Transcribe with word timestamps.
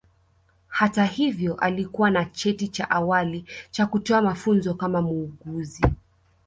Hata 0.69 1.05
hivyo 1.05 1.55
alikuwa 1.55 2.09
na 2.11 2.25
cheti 2.25 2.67
cha 2.67 2.89
awali 2.89 3.45
cha 3.71 3.85
kutoa 3.85 4.21
mafunzo 4.21 4.73
kama 4.73 5.01
muuguzi 5.01 5.85